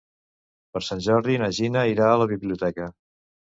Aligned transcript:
Per 0.77 0.81
Sant 0.85 1.03
Jordi 1.09 1.37
na 1.43 1.51
Gina 1.59 1.85
irà 1.93 2.09
a 2.09 2.19
la 2.25 2.29
biblioteca. 2.35 2.91